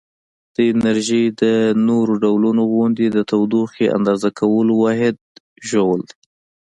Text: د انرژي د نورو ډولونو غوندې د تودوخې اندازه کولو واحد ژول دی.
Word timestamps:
د 0.55 0.57
انرژي 0.73 1.23
د 1.41 1.43
نورو 1.87 2.13
ډولونو 2.23 2.61
غوندې 2.71 3.07
د 3.11 3.17
تودوخې 3.29 3.85
اندازه 3.97 4.29
کولو 4.39 4.73
واحد 4.83 5.15
ژول 5.69 5.99
دی. 6.09 6.17